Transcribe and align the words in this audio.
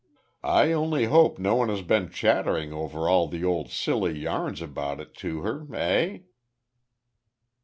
I 0.41 0.71
only 0.71 1.05
hope 1.05 1.37
no 1.37 1.53
one 1.55 1.69
has 1.69 1.83
been 1.83 2.09
chattering 2.09 2.73
over 2.73 3.07
all 3.07 3.27
the 3.27 3.43
old 3.45 3.69
silly 3.69 4.17
yarns 4.17 4.59
about 4.59 4.99
it 4.99 5.13
to 5.17 5.41
her, 5.41 5.67
eh?" 5.75 6.17